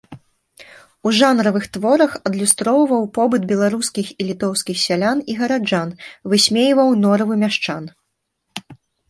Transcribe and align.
У 1.09 1.09
жанравых 1.17 1.63
творах 1.75 2.11
адлюстроўваў 2.29 3.03
побыт 3.17 3.45
беларускіх 3.51 4.07
і 4.19 4.27
літоўскіх 4.31 4.77
сялян 4.87 5.23
і 5.35 5.37
гараджан, 5.43 5.93
высмейваў 6.35 6.89
норавы 7.05 7.35
мяшчан. 7.45 7.83